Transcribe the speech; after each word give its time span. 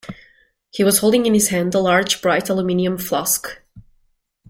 He 0.71 0.83
was 0.83 0.97
holding 0.97 1.27
in 1.27 1.35
his 1.35 1.49
hand 1.49 1.73
the 1.73 1.79
large, 1.79 2.23
bright 2.23 2.49
aluminium 2.49 2.97
flask. 2.97 3.61